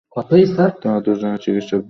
তারা 0.81 0.99
দুজনেই 1.05 1.41
চিকিৎসক। 1.43 1.79